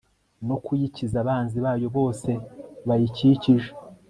no 0.47 0.57
kuyikiza 0.65 1.15
abanzi 1.23 1.57
bayo 1.65 1.87
bose 1.97 2.31
bayikikije 2.87 3.69